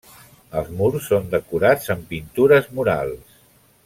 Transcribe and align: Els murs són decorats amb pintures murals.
Els 0.61 0.69
murs 0.79 1.09
són 1.09 1.29
decorats 1.35 1.93
amb 1.97 2.07
pintures 2.15 2.71
murals. 2.81 3.37